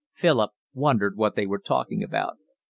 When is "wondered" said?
0.73-1.15